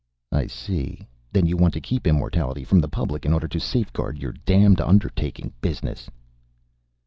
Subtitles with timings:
[0.31, 1.07] "I see.
[1.31, 4.81] Then you want to keep immortality from the public in order to safeguard your damned
[4.81, 6.09] undertaking business!"